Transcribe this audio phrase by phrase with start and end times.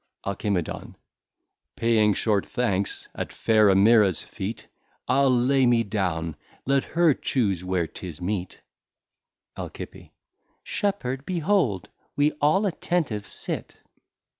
[0.25, 0.49] Alci.
[1.75, 4.65] Paying short thanks, at fair Amiras feet,
[5.07, 6.35] I'le lay me down:
[6.65, 8.61] let her choose where 'tis meet
[9.55, 9.69] Al.
[10.63, 13.77] Shepherd, behold, we all attentive sit.